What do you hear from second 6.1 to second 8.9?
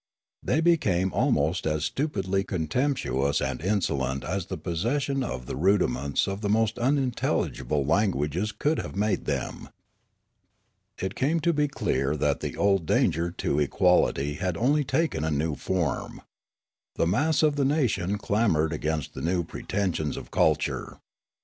of the most unintelligible languages could